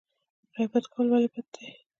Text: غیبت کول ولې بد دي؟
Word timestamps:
غیبت 0.55 0.85
کول 0.93 1.07
ولې 1.09 1.29
بد 1.33 1.45
دي؟ 1.53 1.67